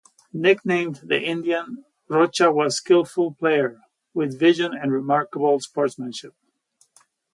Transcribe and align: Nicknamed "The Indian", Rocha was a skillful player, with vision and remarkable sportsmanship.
Nicknamed 0.33 1.01
"The 1.03 1.21
Indian", 1.21 1.85
Rocha 2.09 2.51
was 2.51 2.73
a 2.73 2.77
skillful 2.77 3.35
player, 3.35 3.79
with 4.15 4.39
vision 4.39 4.73
and 4.73 4.91
remarkable 4.91 5.59
sportsmanship. 5.59 6.33